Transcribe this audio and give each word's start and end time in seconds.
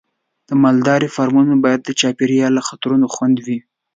د 0.49 0.51
مالدارۍ 0.63 1.09
فارمونه 1.15 1.53
باید 1.63 1.81
د 1.83 1.89
چاپېریال 1.99 2.51
له 2.55 2.63
خطرونو 2.67 3.05
خوندي 3.13 3.41
وي. 3.47 3.59